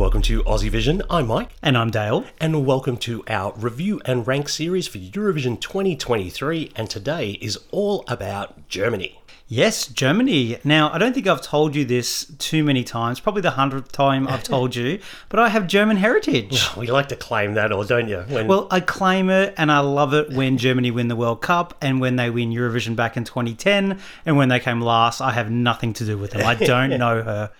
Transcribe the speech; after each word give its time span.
Welcome 0.00 0.22
to 0.22 0.42
Aussievision. 0.44 1.02
I'm 1.10 1.26
Mike. 1.26 1.50
And 1.62 1.76
I'm 1.76 1.90
Dale. 1.90 2.24
And 2.40 2.64
welcome 2.64 2.96
to 2.96 3.22
our 3.28 3.52
review 3.54 4.00
and 4.06 4.26
rank 4.26 4.48
series 4.48 4.88
for 4.88 4.96
Eurovision 4.96 5.60
2023. 5.60 6.72
And 6.74 6.88
today 6.88 7.32
is 7.42 7.58
all 7.70 8.04
about 8.08 8.66
Germany. 8.66 9.20
Yes, 9.46 9.86
Germany. 9.86 10.56
Now, 10.64 10.90
I 10.90 10.96
don't 10.96 11.12
think 11.12 11.26
I've 11.26 11.42
told 11.42 11.76
you 11.76 11.84
this 11.84 12.24
too 12.38 12.64
many 12.64 12.82
times, 12.82 13.20
probably 13.20 13.42
the 13.42 13.50
hundredth 13.50 13.92
time 13.92 14.26
I've 14.26 14.42
told 14.54 14.74
you, 14.74 15.00
but 15.28 15.38
I 15.38 15.50
have 15.50 15.66
German 15.66 15.98
heritage. 15.98 16.48
Oh, 16.54 16.80
we 16.80 16.86
like 16.86 17.08
to 17.08 17.16
claim 17.16 17.52
that, 17.54 17.70
or 17.70 17.84
don't 17.84 18.08
you? 18.08 18.20
When... 18.20 18.46
Well, 18.46 18.68
I 18.70 18.80
claim 18.80 19.28
it 19.28 19.52
and 19.58 19.70
I 19.70 19.80
love 19.80 20.14
it 20.14 20.30
when 20.30 20.56
Germany 20.56 20.90
win 20.90 21.08
the 21.08 21.16
World 21.16 21.42
Cup 21.42 21.76
and 21.82 22.00
when 22.00 22.16
they 22.16 22.30
win 22.30 22.48
Eurovision 22.48 22.96
back 22.96 23.18
in 23.18 23.24
2010 23.24 24.00
and 24.24 24.36
when 24.38 24.48
they 24.48 24.60
came 24.60 24.80
last. 24.80 25.20
I 25.20 25.32
have 25.32 25.50
nothing 25.50 25.92
to 25.92 26.06
do 26.06 26.16
with 26.16 26.30
them. 26.30 26.46
I 26.46 26.54
don't 26.54 26.88
know 26.98 27.22
her. 27.22 27.50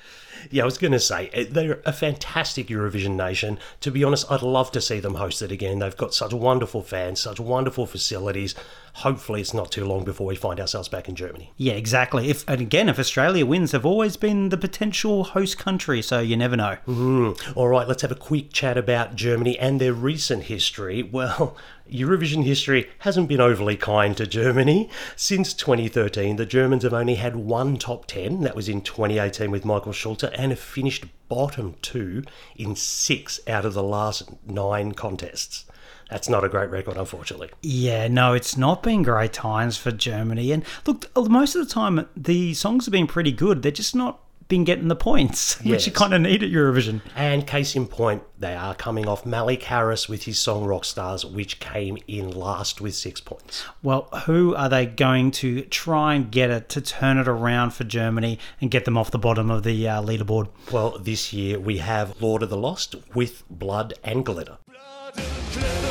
Yeah, 0.51 0.63
I 0.63 0.65
was 0.65 0.79
going 0.79 0.93
to 0.93 1.01
say, 1.01 1.31
eh, 1.33 1.47
they're 1.51 1.81
a 1.85 1.93
fantastic 1.93 2.69
Eurovision 2.69 3.17
nation. 3.17 3.59
To 3.81 3.91
be 3.91 4.05
honest, 4.05 4.31
I'd 4.31 4.43
love 4.43 4.73
to 4.73 4.81
see 4.81 5.01
them 5.01 5.15
host 5.15 5.43
it 5.43 5.53
again. 5.53 5.79
They've 5.79 5.97
got 5.97 6.15
such 6.15 6.33
wonderful 6.33 6.83
fans, 6.83 7.21
such 7.21 7.41
wonderful 7.41 7.87
facilities. 7.87 8.55
Hopefully, 8.95 9.41
it's 9.41 9.55
not 9.55 9.71
too 9.71 9.85
long 9.85 10.05
before 10.05 10.27
we 10.27 10.37
find 10.37 10.61
ourselves 10.61 10.89
back 10.89 11.09
in 11.09 11.15
Germany. 11.15 11.53
Yeah, 11.57 11.75
exactly. 11.75 12.29
If 12.29 12.45
And 12.49 12.61
again, 12.61 12.89
if 12.89 12.99
Australia 12.99 13.47
wins, 13.47 13.71
they've 13.71 13.87
always 13.87 14.17
been 14.17 14.49
the 14.49 14.57
potential 14.57 15.25
host 15.25 15.59
country, 15.59 16.03
so 16.03 16.21
you 16.21 16.37
never 16.37 16.57
know. 16.57 16.77
Mm. 16.87 17.57
All 17.57 17.69
right, 17.69 17.87
let's 17.89 18.03
have 18.03 18.13
a 18.13 18.17
quick 18.17 18.53
chat 18.53 18.77
about 18.77 19.15
Germany 19.15 19.59
and 19.59 19.81
their 19.81 19.93
recent 19.93 20.45
history. 20.45 21.03
Well, 21.03 21.57
Eurovision 21.91 22.45
history 22.45 22.89
hasn't 23.01 23.29
been 23.29 23.41
overly 23.41 23.77
kind 23.77 24.17
to 24.17 24.27
Germany. 24.27 24.89
Since 25.17 25.55
2013, 25.55 26.37
the 26.37 26.47
Germans 26.47 26.85
have 26.85 26.95
only 26.95 27.17
had 27.17 27.37
one 27.37 27.79
top 27.79 28.07
10, 28.07 28.43
that 28.43 28.55
was 28.55 28.69
in 28.69 28.81
2018 28.81 29.51
with 29.51 29.65
Michael 29.65 29.93
Schulte, 29.93 30.25
and 30.25 30.53
have 30.53 30.61
finished 30.61 31.07
bottom 31.29 31.77
two 31.83 32.25
in 32.57 32.77
six 32.77 33.41
out 33.47 33.65
of 33.65 33.75
the 33.75 33.83
last 33.83 34.31
nine 34.47 34.93
contests. 34.93 35.65
That's 36.11 36.29
not 36.29 36.45
a 36.45 36.49
great 36.49 36.71
record, 36.71 36.97
unfortunately. 36.97 37.51
Yeah, 37.63 38.09
no, 38.09 38.35
it's 38.35 38.57
not 38.57 38.83
been 38.83 39.03
great 39.03 39.33
times 39.33 39.77
for 39.77 39.91
Germany. 39.91 40.53
And 40.53 40.65
look, 40.87 41.07
most 41.17 41.55
of 41.55 41.67
the 41.67 41.73
time, 41.73 42.09
the 42.17 42.55
songs 42.55 42.87
have 42.87 42.93
been 42.93 43.07
pretty 43.07 43.33
good. 43.33 43.63
They're 43.63 43.73
just 43.73 43.95
not 43.95 44.21
been 44.51 44.65
getting 44.65 44.89
the 44.89 44.97
points, 44.97 45.59
yes. 45.63 45.65
which 45.71 45.87
you 45.87 45.93
kind 45.93 46.13
of 46.13 46.21
need 46.21 46.43
at 46.43 46.51
Eurovision. 46.51 47.01
And 47.17 47.47
case 47.47 47.75
in 47.75 47.87
point, 47.87 48.23
they 48.39 48.55
are 48.55 48.75
coming 48.75 49.09
off 49.09 49.25
Malik 49.25 49.63
Harris 49.63 50.09
with 50.09 50.25
his 50.25 50.39
song 50.39 50.65
Rock 50.65 50.85
Stars, 50.85 51.25
which 51.25 51.61
came 51.61 51.97
in 52.07 52.31
last 52.31 52.83
with 52.83 52.95
six 52.95 53.21
points. 53.21 53.65
Well, 53.83 54.09
who 54.27 54.55
are 54.55 54.69
they 54.69 54.85
going 54.85 55.31
to 55.33 55.63
try 55.63 56.15
and 56.15 56.31
get 56.31 56.51
it 56.51 56.69
to 56.71 56.83
turn 56.83 57.17
it 57.17 57.29
around 57.29 57.71
for 57.71 57.85
Germany 57.85 58.39
and 58.61 58.71
get 58.71 58.85
them 58.85 58.99
off 58.99 59.11
the 59.11 59.19
bottom 59.19 59.51
of 59.51 59.63
the 59.63 59.89
uh, 59.89 60.03
leaderboard? 60.03 60.49
Well, 60.71 60.99
this 60.99 61.33
year 61.33 61.59
we 61.59 61.79
have 61.79 62.21
Lord 62.21 62.43
of 62.43 62.51
the 62.51 62.59
Lost 62.59 62.97
with 63.15 63.45
Blood 63.49 63.95
and 64.05 64.27
Glitter. 64.27 64.59
Blood 64.67 65.15
and 65.17 65.53
glitter 65.53 65.90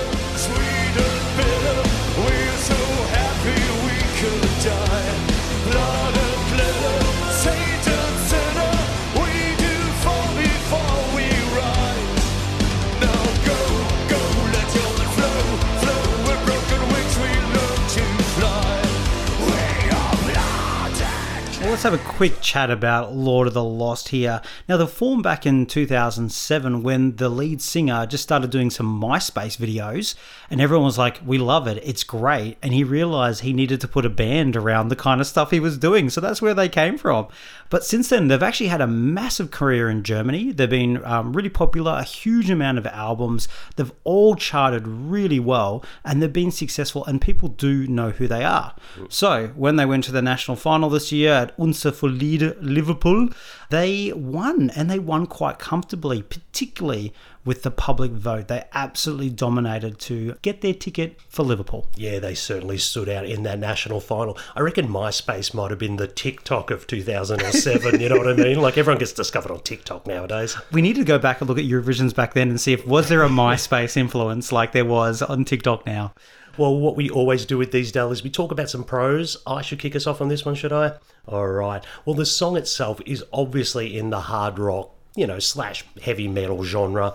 let's 21.80 21.86
have 21.86 21.94
a 21.94 22.12
quick 22.18 22.42
chat 22.42 22.70
about 22.70 23.16
Lord 23.16 23.48
of 23.48 23.54
the 23.54 23.64
Lost 23.64 24.10
here. 24.10 24.42
Now, 24.68 24.76
the 24.76 24.86
form 24.86 25.22
back 25.22 25.46
in 25.46 25.66
2007 25.66 26.84
when 26.84 27.16
the 27.16 27.30
lead 27.30 27.62
singer 27.62 28.06
just 28.06 28.22
started 28.22 28.50
doing 28.50 28.70
some 28.70 29.02
MySpace 29.02 29.56
videos, 29.56 30.14
and 30.50 30.60
everyone 30.60 30.84
was 30.84 30.98
like, 30.98 31.22
We 31.26 31.38
love 31.38 31.68
it, 31.68 31.82
it's 31.82 32.04
great. 32.04 32.58
And 32.62 32.74
he 32.74 32.84
realized 32.84 33.44
he 33.44 33.54
needed 33.54 33.80
to 33.80 33.88
put 33.88 34.06
a 34.06 34.10
band 34.10 34.58
around 34.58 34.90
the 34.90 34.98
kind 34.98 35.22
of 35.22 35.28
stuff 35.28 35.52
he 35.52 35.62
was 35.62 35.78
doing. 35.78 36.10
So 36.10 36.20
that's 36.20 36.42
where 36.42 36.54
they 36.54 36.68
came 36.68 36.98
from. 36.98 37.28
But 37.70 37.86
since 37.86 38.10
then, 38.10 38.28
they've 38.28 38.42
actually 38.42 38.68
had 38.68 38.82
a 38.82 38.88
massive 38.88 39.52
career 39.52 39.90
in 39.90 40.04
Germany. 40.04 40.52
They've 40.52 40.70
been 40.70 41.04
um, 41.06 41.34
really 41.34 41.50
popular, 41.50 41.94
a 41.94 42.04
huge 42.04 42.50
amount 42.50 42.78
of 42.80 42.88
albums. 42.88 43.48
They've 43.76 43.92
all 44.04 44.36
charted 44.36 44.88
really 44.88 45.40
well, 45.40 45.84
and 46.04 46.22
they've 46.22 46.34
been 46.34 46.52
successful, 46.52 47.06
and 47.06 47.22
people 47.22 47.50
do 47.50 47.88
know 47.88 48.10
who 48.10 48.28
they 48.28 48.44
are. 48.44 48.76
So 49.10 49.48
when 49.56 49.76
they 49.76 49.86
went 49.86 50.04
to 50.06 50.12
the 50.12 50.22
national 50.22 50.58
final 50.58 50.90
this 50.90 51.12
year 51.12 51.34
at 51.34 51.60
Unser 51.60 51.92
Lied 52.02 52.58
Liverpool, 52.62 53.30
they 53.70 54.12
won, 54.14 54.72
and 54.72 54.90
they 54.90 55.00
won 55.00 55.28
quite 55.28 55.60
comfortably, 55.60 56.24
particularly 56.24 57.14
with 57.46 57.64
the 57.64 57.72
public 57.72 58.12
vote. 58.12 58.48
They 58.48 58.64
absolutely 58.74 59.30
dominated 59.30 60.00
to 60.00 60.36
get 60.42 60.62
their 60.62 60.74
ticket 60.74 61.20
for 61.30 61.44
Liverpool. 61.44 61.88
Yeah, 61.96 62.20
they 62.20 62.36
certainly 62.36 62.78
stood 62.78 63.10
out 63.10 63.26
in 63.26 63.44
that 63.44 63.60
national 63.60 64.02
final. 64.02 64.38
I 64.56 64.62
reckon 64.62 64.88
MySpace 64.88 65.54
might 65.54 65.72
have 65.72 65.80
been 65.80 65.96
the 65.96 66.08
TikTok 66.08 66.72
of 66.72 66.88
2007, 66.88 68.00
you 68.00 68.10
know 68.10 68.18
what 68.18 68.28
I 68.28 68.34
mean? 68.34 68.60
Like 68.62 68.78
everyone 68.78 69.00
gets 69.00 69.14
discovered 69.14 69.52
on 69.52 69.62
TikTok 69.62 70.06
nowadays. 70.06 70.58
We 70.72 70.82
need 70.82 70.96
to 70.98 71.04
go 71.04 71.18
back 71.18 71.42
and 71.42 71.50
look 71.50 71.58
at 71.58 71.66
Eurovisions 71.66 72.14
back 72.14 72.34
then 72.34 72.50
and 72.50 72.60
see 72.60 72.74
if 72.74 72.86
was 72.86 73.10
there 73.10 73.24
a 73.24 73.30
MySpace 73.30 73.98
influence 73.98 74.52
like 74.52 74.72
there 74.72 74.86
was 74.86 75.22
on 75.22 75.46
TikTok 75.46 75.86
now. 75.86 76.14
Well, 76.58 76.78
what 76.78 76.98
we 76.98 77.10
always 77.10 77.46
do 77.46 77.58
with 77.58 77.72
these, 77.72 77.90
Dale, 77.92 78.12
is 78.12 78.22
we 78.22 78.30
talk 78.30 78.52
about 78.52 78.70
some 78.70 78.84
pros. 78.84 79.38
I 79.48 79.62
should 79.62 79.80
kick 79.80 79.96
us 79.96 80.06
off 80.06 80.20
on 80.20 80.28
this 80.28 80.44
one, 80.44 80.56
should 80.56 80.74
I? 80.74 80.96
All 81.26 81.48
right. 81.48 81.82
Well, 82.04 82.16
the 82.16 82.26
song 82.26 82.58
itself 82.58 83.00
is 83.06 83.24
obviously 83.32 83.98
in 83.98 84.10
the 84.10 84.20
hard 84.20 84.60
rock, 84.60 84.92
you 85.16 85.28
know, 85.28 85.40
slash 85.40 85.84
heavy 86.02 86.28
metal 86.28 86.64
genre. 86.64 87.14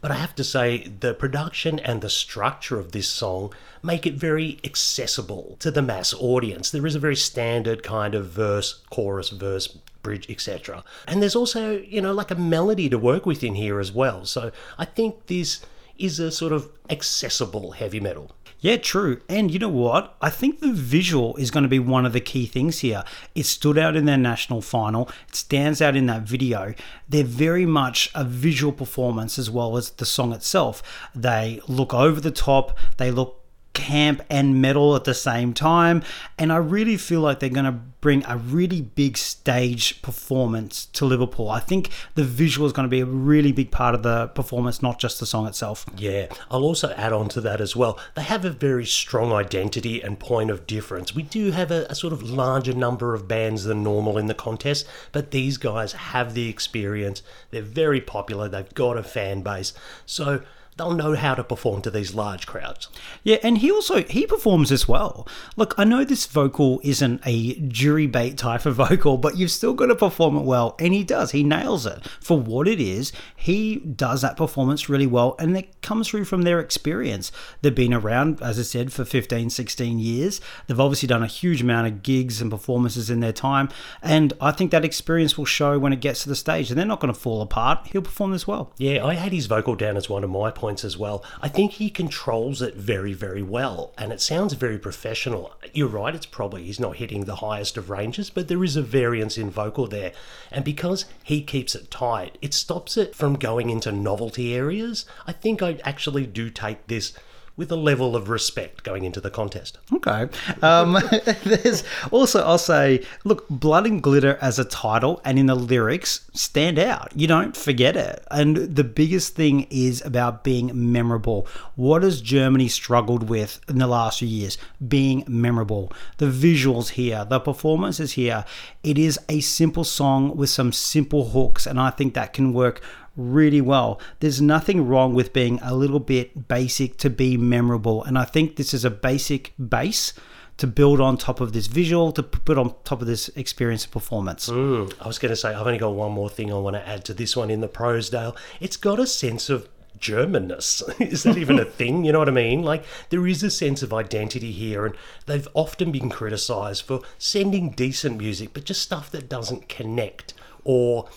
But 0.00 0.10
I 0.10 0.16
have 0.16 0.34
to 0.34 0.44
say, 0.44 0.88
the 1.00 1.14
production 1.14 1.78
and 1.78 2.02
the 2.02 2.10
structure 2.10 2.78
of 2.78 2.92
this 2.92 3.08
song 3.08 3.54
make 3.82 4.06
it 4.06 4.14
very 4.14 4.58
accessible 4.62 5.56
to 5.60 5.70
the 5.70 5.80
mass 5.80 6.12
audience. 6.12 6.70
There 6.70 6.86
is 6.86 6.94
a 6.94 6.98
very 7.00 7.16
standard 7.16 7.82
kind 7.82 8.14
of 8.14 8.28
verse, 8.28 8.82
chorus, 8.90 9.30
verse, 9.30 9.66
bridge, 10.02 10.28
etc. 10.28 10.84
And 11.08 11.22
there's 11.22 11.34
also, 11.34 11.78
you 11.78 12.02
know, 12.02 12.12
like 12.12 12.30
a 12.30 12.34
melody 12.34 12.90
to 12.90 12.98
work 12.98 13.24
with 13.24 13.42
in 13.42 13.54
here 13.54 13.80
as 13.80 13.92
well. 13.92 14.26
So 14.26 14.52
I 14.78 14.84
think 14.84 15.26
this 15.26 15.64
is 15.96 16.20
a 16.20 16.30
sort 16.30 16.52
of 16.52 16.68
accessible 16.90 17.72
heavy 17.72 18.00
metal. 18.00 18.30
Yeah, 18.64 18.78
true. 18.78 19.20
And 19.28 19.50
you 19.50 19.58
know 19.58 19.68
what? 19.68 20.16
I 20.22 20.30
think 20.30 20.60
the 20.60 20.72
visual 20.72 21.36
is 21.36 21.50
going 21.50 21.64
to 21.64 21.68
be 21.68 21.78
one 21.78 22.06
of 22.06 22.14
the 22.14 22.20
key 22.20 22.46
things 22.46 22.78
here. 22.78 23.04
It 23.34 23.44
stood 23.44 23.76
out 23.76 23.94
in 23.94 24.06
their 24.06 24.16
national 24.16 24.62
final, 24.62 25.10
it 25.28 25.36
stands 25.36 25.82
out 25.82 25.96
in 25.96 26.06
that 26.06 26.22
video. 26.22 26.72
They're 27.06 27.24
very 27.24 27.66
much 27.66 28.10
a 28.14 28.24
visual 28.24 28.72
performance 28.72 29.38
as 29.38 29.50
well 29.50 29.76
as 29.76 29.90
the 29.90 30.06
song 30.06 30.32
itself. 30.32 30.82
They 31.14 31.60
look 31.68 31.92
over 31.92 32.22
the 32.22 32.30
top, 32.30 32.78
they 32.96 33.10
look 33.10 33.43
camp 33.74 34.22
and 34.30 34.62
metal 34.62 34.96
at 34.96 35.04
the 35.04 35.14
same 35.14 35.52
time. 35.52 36.02
And 36.38 36.52
I 36.52 36.56
really 36.56 36.96
feel 36.96 37.20
like 37.20 37.40
they're 37.40 37.50
going 37.50 37.66
to 37.66 37.80
bring 38.00 38.22
a 38.26 38.36
really 38.36 38.82
big 38.82 39.16
stage 39.16 40.02
performance 40.02 40.86
to 40.86 41.06
Liverpool. 41.06 41.50
I 41.50 41.60
think 41.60 41.88
the 42.14 42.22
visual 42.22 42.66
is 42.66 42.72
going 42.72 42.84
to 42.84 42.90
be 42.90 43.00
a 43.00 43.06
really 43.06 43.50
big 43.50 43.70
part 43.70 43.94
of 43.94 44.02
the 44.02 44.28
performance, 44.28 44.82
not 44.82 44.98
just 44.98 45.20
the 45.20 45.26
song 45.26 45.46
itself. 45.46 45.86
Yeah, 45.96 46.26
I'll 46.50 46.64
also 46.64 46.90
add 46.92 47.12
on 47.12 47.28
to 47.30 47.40
that 47.40 47.60
as 47.60 47.74
well. 47.74 47.98
They 48.14 48.22
have 48.22 48.44
a 48.44 48.50
very 48.50 48.84
strong 48.84 49.32
identity 49.32 50.02
and 50.02 50.18
point 50.18 50.50
of 50.50 50.66
difference. 50.66 51.14
We 51.14 51.22
do 51.22 51.50
have 51.52 51.70
a, 51.70 51.86
a 51.88 51.94
sort 51.94 52.12
of 52.12 52.22
larger 52.22 52.74
number 52.74 53.14
of 53.14 53.26
bands 53.26 53.64
than 53.64 53.82
normal 53.82 54.18
in 54.18 54.26
the 54.26 54.34
contest, 54.34 54.86
but 55.12 55.30
these 55.30 55.56
guys 55.56 55.92
have 55.92 56.34
the 56.34 56.48
experience. 56.48 57.22
They're 57.50 57.62
very 57.62 58.02
popular, 58.02 58.48
they've 58.48 58.74
got 58.74 58.98
a 58.98 59.02
fan 59.02 59.40
base. 59.40 59.72
So, 60.04 60.42
they'll 60.76 60.92
know 60.94 61.14
how 61.14 61.34
to 61.34 61.44
perform 61.44 61.82
to 61.82 61.90
these 61.90 62.14
large 62.14 62.46
crowds. 62.46 62.88
Yeah, 63.22 63.36
and 63.42 63.58
he 63.58 63.70
also 63.70 64.02
he 64.04 64.26
performs 64.26 64.72
as 64.72 64.88
well. 64.88 65.26
Look, 65.56 65.74
I 65.78 65.84
know 65.84 66.04
this 66.04 66.26
vocal 66.26 66.80
isn't 66.82 67.20
a 67.24 67.54
jury 67.60 68.06
bait 68.06 68.36
type 68.36 68.66
of 68.66 68.74
vocal, 68.76 69.16
but 69.16 69.36
you've 69.36 69.50
still 69.50 69.74
got 69.74 69.86
to 69.86 69.94
perform 69.94 70.36
it 70.36 70.44
well, 70.44 70.74
and 70.78 70.92
he 70.92 71.04
does. 71.04 71.30
He 71.30 71.42
nails 71.42 71.86
it 71.86 72.06
for 72.20 72.38
what 72.38 72.66
it 72.66 72.80
is. 72.80 73.12
He 73.36 73.76
does 73.76 74.22
that 74.22 74.36
performance 74.36 74.88
really 74.88 75.06
well, 75.06 75.36
and 75.38 75.56
it 75.56 75.80
comes 75.80 76.08
through 76.08 76.24
from 76.24 76.42
their 76.42 76.60
experience. 76.60 77.30
They've 77.62 77.74
been 77.74 77.94
around, 77.94 78.42
as 78.42 78.58
I 78.58 78.62
said, 78.62 78.92
for 78.92 79.04
15, 79.04 79.50
16 79.50 79.98
years. 79.98 80.40
They've 80.66 80.80
obviously 80.80 81.06
done 81.06 81.22
a 81.22 81.28
huge 81.28 81.62
amount 81.62 81.86
of 81.86 82.02
gigs 82.02 82.40
and 82.40 82.50
performances 82.50 83.10
in 83.10 83.20
their 83.20 83.32
time, 83.32 83.68
and 84.02 84.32
I 84.40 84.50
think 84.50 84.70
that 84.72 84.84
experience 84.84 85.38
will 85.38 85.44
show 85.44 85.78
when 85.78 85.92
it 85.92 86.00
gets 86.00 86.22
to 86.24 86.28
the 86.28 86.36
stage, 86.36 86.70
and 86.70 86.78
they're 86.78 86.86
not 86.86 87.00
going 87.00 87.12
to 87.12 87.18
fall 87.18 87.42
apart. 87.42 87.86
He'll 87.92 88.02
perform 88.02 88.32
this 88.32 88.46
well. 88.46 88.72
Yeah, 88.76 89.04
I 89.04 89.14
had 89.14 89.32
his 89.32 89.46
vocal 89.46 89.76
down 89.76 89.96
as 89.96 90.08
one 90.08 90.24
of 90.24 90.30
my 90.30 90.50
points 90.50 90.63
as 90.64 90.96
well. 90.96 91.22
I 91.42 91.48
think 91.48 91.72
he 91.72 91.90
controls 91.90 92.62
it 92.62 92.76
very, 92.76 93.12
very 93.12 93.42
well, 93.42 93.92
and 93.98 94.12
it 94.12 94.20
sounds 94.20 94.54
very 94.54 94.78
professional. 94.78 95.52
You're 95.72 95.88
right, 95.88 96.14
it's 96.14 96.24
probably 96.24 96.64
he's 96.64 96.80
not 96.80 96.96
hitting 96.96 97.24
the 97.24 97.36
highest 97.36 97.76
of 97.76 97.90
ranges, 97.90 98.30
but 98.30 98.48
there 98.48 98.64
is 98.64 98.76
a 98.76 98.82
variance 98.82 99.36
in 99.36 99.50
vocal 99.50 99.86
there. 99.86 100.12
And 100.50 100.64
because 100.64 101.04
he 101.22 101.42
keeps 101.42 101.74
it 101.74 101.90
tight, 101.90 102.38
it 102.40 102.54
stops 102.54 102.96
it 102.96 103.14
from 103.14 103.34
going 103.34 103.68
into 103.68 103.92
novelty 103.92 104.54
areas. 104.54 105.04
I 105.26 105.32
think 105.32 105.60
I 105.60 105.78
actually 105.84 106.26
do 106.26 106.48
take 106.48 106.86
this 106.86 107.12
with 107.56 107.70
a 107.70 107.76
level 107.76 108.16
of 108.16 108.28
respect 108.28 108.82
going 108.82 109.04
into 109.04 109.20
the 109.20 109.30
contest. 109.30 109.78
Okay. 109.92 110.28
Um, 110.60 110.98
there's 111.44 111.84
also, 112.10 112.42
I'll 112.42 112.58
say, 112.58 113.04
look, 113.22 113.48
Blood 113.48 113.86
and 113.86 114.02
Glitter 114.02 114.38
as 114.40 114.58
a 114.58 114.64
title 114.64 115.20
and 115.24 115.38
in 115.38 115.46
the 115.46 115.54
lyrics 115.54 116.28
stand 116.32 116.78
out. 116.78 117.12
You 117.14 117.28
don't 117.28 117.56
forget 117.56 117.96
it. 117.96 118.24
And 118.30 118.56
the 118.56 118.82
biggest 118.82 119.36
thing 119.36 119.68
is 119.70 120.04
about 120.04 120.42
being 120.42 120.92
memorable. 120.92 121.46
What 121.76 122.02
has 122.02 122.20
Germany 122.20 122.66
struggled 122.68 123.28
with 123.28 123.60
in 123.68 123.78
the 123.78 123.86
last 123.86 124.18
few 124.18 124.28
years? 124.28 124.58
Being 124.86 125.24
memorable. 125.28 125.92
The 126.18 126.26
visuals 126.26 126.90
here, 126.90 127.24
the 127.24 127.38
performances 127.38 128.12
here. 128.12 128.44
It 128.82 128.98
is 128.98 129.18
a 129.28 129.40
simple 129.40 129.84
song 129.84 130.36
with 130.36 130.50
some 130.50 130.72
simple 130.72 131.30
hooks, 131.30 131.66
and 131.66 131.78
I 131.80 131.90
think 131.90 132.14
that 132.14 132.32
can 132.32 132.52
work 132.52 132.82
really 133.16 133.60
well. 133.60 134.00
There's 134.20 134.40
nothing 134.40 134.86
wrong 134.86 135.14
with 135.14 135.32
being 135.32 135.58
a 135.62 135.74
little 135.74 136.00
bit 136.00 136.48
basic 136.48 136.96
to 136.98 137.10
be 137.10 137.36
memorable. 137.36 138.02
And 138.04 138.18
I 138.18 138.24
think 138.24 138.56
this 138.56 138.74
is 138.74 138.84
a 138.84 138.90
basic 138.90 139.52
base 139.68 140.12
to 140.56 140.66
build 140.66 141.00
on 141.00 141.16
top 141.16 141.40
of 141.40 141.52
this 141.52 141.66
visual, 141.66 142.12
to 142.12 142.22
put 142.22 142.58
on 142.58 142.74
top 142.84 143.00
of 143.00 143.06
this 143.06 143.28
experience 143.30 143.84
and 143.84 143.92
performance. 143.92 144.48
Mm, 144.48 144.92
I 145.00 145.06
was 145.08 145.18
going 145.18 145.30
to 145.30 145.36
say, 145.36 145.52
I've 145.52 145.66
only 145.66 145.78
got 145.78 145.94
one 145.94 146.12
more 146.12 146.30
thing 146.30 146.52
I 146.52 146.58
want 146.58 146.76
to 146.76 146.88
add 146.88 147.04
to 147.06 147.14
this 147.14 147.36
one 147.36 147.50
in 147.50 147.60
the 147.60 147.68
Dale. 148.10 148.36
It's 148.60 148.76
got 148.76 149.00
a 149.00 149.06
sense 149.06 149.50
of 149.50 149.68
Germanness. 149.98 150.82
is 151.00 151.24
that 151.24 151.36
even 151.38 151.58
a 151.58 151.64
thing? 151.80 152.04
You 152.04 152.12
know 152.12 152.20
what 152.20 152.28
I 152.28 152.32
mean? 152.32 152.62
Like, 152.62 152.84
there 153.10 153.26
is 153.26 153.42
a 153.42 153.50
sense 153.50 153.82
of 153.82 153.92
identity 153.92 154.52
here, 154.52 154.86
and 154.86 154.94
they've 155.26 155.48
often 155.54 155.90
been 155.90 156.10
criticised 156.10 156.84
for 156.84 157.00
sending 157.18 157.70
decent 157.70 158.18
music, 158.18 158.50
but 158.52 158.64
just 158.64 158.82
stuff 158.82 159.10
that 159.10 159.28
doesn't 159.28 159.68
connect 159.68 160.34
or 160.64 161.08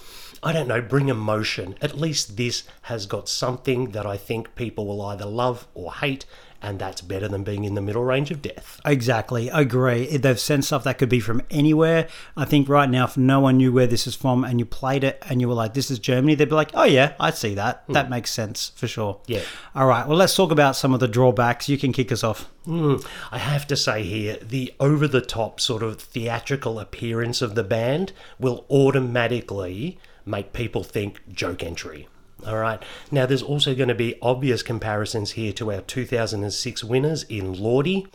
I 0.44 0.54
don't 0.54 0.68
know, 0.68 0.82
bring 0.82 1.10
emotion. 1.10 1.76
At 1.82 1.98
least 1.98 2.38
this 2.38 2.64
has 2.84 3.06
got 3.06 3.28
something 3.28 3.92
that 3.92 4.06
I 4.06 4.18
think 4.18 4.56
people 4.56 4.86
will 4.86 5.02
either 5.02 5.26
love 5.26 5.68
or 5.74 5.94
hate, 5.94 6.26
and 6.62 6.80
that's 6.80 7.02
better 7.02 7.28
than 7.28 7.44
being 7.44 7.66
in 7.66 7.76
the 7.76 7.82
middle 7.82 8.04
range 8.04 8.32
of 8.32 8.42
death. 8.42 8.82
Exactly, 8.84 9.52
I 9.52 9.62
agree. 9.62 10.18
They've 10.18 10.40
sent 10.40 10.66
stuff 10.66 10.84
that 10.86 10.98
could 10.98 11.10
be 11.10 11.20
from 11.20 11.44
anywhere. 11.52 12.08
I 12.36 12.46
think 12.46 12.68
right 12.68 12.90
now, 12.90 13.06
if 13.06 13.16
no 13.16 13.40
one 13.40 13.58
knew 13.58 13.72
where 13.72 13.86
this 13.86 14.08
is 14.08 14.16
from 14.16 14.44
and 14.44 14.60
you 14.60 14.66
played 14.66 15.04
it 15.04 15.24
and 15.30 15.40
you 15.40 15.48
were 15.48 15.54
like, 15.54 15.76
"This 15.76 15.92
is 15.92 16.00
Germany," 16.00 16.34
they'd 16.34 16.50
be 16.50 16.56
like, 16.56 16.72
"Oh 16.74 16.84
yeah, 16.84 17.14
I 17.20 17.30
see 17.30 17.54
that. 17.56 17.88
Mm. 17.88 17.94
That 17.94 18.10
makes 18.10 18.32
sense 18.32 18.72
for 18.76 18.88
sure." 18.88 19.20
Yeah. 19.28 19.42
All 19.76 19.86
right. 19.86 20.08
Well, 20.08 20.18
let's 20.18 20.36
talk 20.36 20.52
about 20.52 20.76
some 20.76 20.96
of 20.96 21.00
the 21.00 21.08
drawbacks. 21.08 21.70
You 21.70 21.78
can 21.78 21.94
kick 21.94 22.12
us 22.12 22.24
off. 22.24 22.50
Mm, 22.68 23.06
I 23.32 23.38
have 23.38 23.68
to 23.68 23.76
say 23.76 24.04
here, 24.04 24.38
the 24.42 24.74
over-the-top 24.80 25.62
sort 25.62 25.84
of 25.84 26.02
theatrical 26.02 26.80
appearance 26.80 27.42
of 27.42 27.56
the 27.56 27.64
band 27.64 28.14
will 28.40 28.66
automatically 28.70 30.00
make 30.28 30.54
people 30.54 30.84
think 30.84 31.22
joke 31.34 31.64
entry. 31.64 32.08
All 32.46 32.58
right. 32.58 32.82
Now, 33.12 33.26
there's 33.26 33.42
also 33.42 33.74
going 33.74 33.90
to 33.90 33.96
be 33.96 34.16
obvious 34.22 34.62
comparisons 34.62 35.32
here 35.32 35.54
to 35.54 35.72
our 35.72 35.82
2006 35.82 36.84
winners 36.84 37.24
in 37.24 37.56
Lordi. 37.56 38.08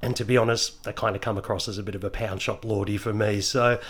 And 0.00 0.14
to 0.16 0.24
be 0.24 0.36
honest, 0.36 0.84
they 0.84 0.92
kind 0.92 1.16
of 1.16 1.22
come 1.22 1.38
across 1.38 1.66
as 1.66 1.78
a 1.78 1.82
bit 1.82 1.94
of 1.94 2.04
a 2.04 2.10
pound 2.10 2.42
shop 2.42 2.62
Lordi 2.62 3.00
for 3.00 3.12
me. 3.12 3.40
So 3.40 3.80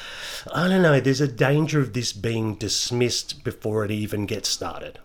I 0.53 0.69
don't 0.69 0.82
know. 0.82 1.00
There's 1.00 1.21
a 1.21 1.29
danger 1.29 1.81
of 1.81 1.93
this 1.93 2.12
being 2.12 2.55
dismissed 2.55 3.43
before 3.44 3.85
it 3.85 3.91
even 3.91 4.25
gets 4.27 4.49
started. 4.49 5.00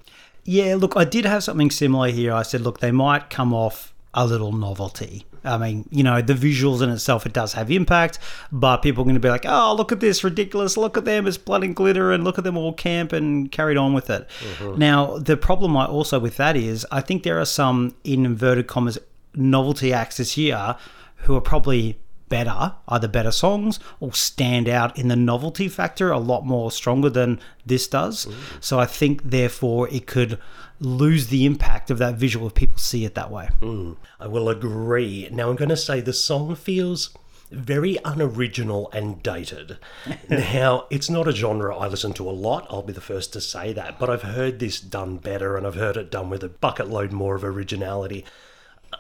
Yeah, 0.45 0.75
look, 0.75 0.95
I 0.95 1.05
did 1.05 1.25
have 1.25 1.43
something 1.43 1.71
similar 1.71 2.09
here. 2.09 2.33
I 2.33 2.43
said, 2.43 2.61
look, 2.61 2.79
they 2.79 2.91
might 2.91 3.29
come 3.29 3.53
off 3.53 3.93
a 4.13 4.25
little 4.25 4.51
novelty. 4.51 5.25
I 5.43 5.57
mean, 5.57 5.87
you 5.91 6.03
know, 6.03 6.21
the 6.21 6.33
visuals 6.33 6.81
in 6.81 6.89
itself, 6.89 7.25
it 7.25 7.33
does 7.33 7.53
have 7.53 7.71
impact, 7.71 8.19
but 8.51 8.77
people 8.77 9.03
are 9.03 9.05
going 9.05 9.15
to 9.15 9.19
be 9.19 9.29
like, 9.29 9.45
oh, 9.47 9.73
look 9.75 9.91
at 9.91 9.99
this, 9.99 10.23
ridiculous. 10.23 10.77
Look 10.77 10.97
at 10.97 11.05
them, 11.05 11.27
it's 11.27 11.37
blood 11.37 11.63
and 11.63 11.75
glitter, 11.75 12.11
and 12.11 12.23
look 12.23 12.37
at 12.37 12.43
them 12.43 12.57
all 12.57 12.73
camp 12.73 13.13
and 13.13 13.51
carried 13.51 13.77
on 13.77 13.93
with 13.93 14.09
it. 14.09 14.27
Mm-hmm. 14.41 14.79
Now, 14.79 15.17
the 15.17 15.37
problem 15.37 15.75
I 15.77 15.85
also 15.85 16.19
with 16.19 16.37
that 16.37 16.55
is, 16.55 16.85
I 16.91 17.01
think 17.01 17.23
there 17.23 17.39
are 17.39 17.45
some, 17.45 17.95
in 18.03 18.25
inverted 18.25 18.67
commas, 18.67 18.97
novelty 19.33 19.93
acts 19.93 20.17
this 20.17 20.37
year 20.37 20.75
who 21.23 21.35
are 21.35 21.41
probably 21.41 21.99
better, 22.29 22.73
either 22.87 23.07
better 23.07 23.31
songs 23.31 23.79
or 23.99 24.13
stand 24.13 24.69
out 24.69 24.97
in 24.97 25.07
the 25.07 25.15
novelty 25.15 25.67
factor 25.67 26.11
a 26.11 26.19
lot 26.19 26.45
more 26.45 26.71
stronger 26.71 27.09
than 27.09 27.39
this 27.65 27.87
does. 27.87 28.25
Mm. 28.25 28.33
So 28.61 28.79
I 28.79 28.85
think, 28.85 29.23
therefore, 29.23 29.89
it 29.89 30.07
could 30.07 30.39
lose 30.79 31.27
the 31.27 31.45
impact 31.45 31.91
of 31.91 31.97
that 31.97 32.15
visual 32.15 32.47
if 32.47 32.53
people 32.53 32.77
see 32.77 33.05
it 33.05 33.15
that 33.15 33.31
way. 33.31 33.49
Mm, 33.61 33.97
I 34.19 34.27
will 34.27 34.49
agree. 34.49 35.27
Now, 35.31 35.49
I'm 35.49 35.55
going 35.55 35.69
to 35.69 35.77
say 35.77 35.99
the 35.99 36.13
song 36.13 36.55
feels 36.55 37.15
very 37.51 37.97
unoriginal 38.05 38.89
and 38.93 39.21
dated. 39.23 39.77
now, 40.29 40.85
it's 40.89 41.09
not 41.09 41.27
a 41.27 41.31
genre 41.31 41.75
I 41.75 41.87
listen 41.87 42.13
to 42.13 42.29
a 42.29 42.31
lot, 42.31 42.67
I'll 42.69 42.81
be 42.81 42.93
the 42.93 43.01
first 43.01 43.33
to 43.33 43.41
say 43.41 43.73
that, 43.73 43.99
but 43.99 44.09
I've 44.09 44.21
heard 44.21 44.59
this 44.59 44.79
done 44.79 45.17
better 45.17 45.57
and 45.57 45.65
I've 45.65 45.75
heard 45.75 45.97
it 45.97 46.11
done 46.11 46.29
with 46.29 46.43
a 46.43 46.49
bucket 46.49 46.89
load 46.89 47.11
more 47.11 47.35
of 47.35 47.43
originality. 47.43 48.23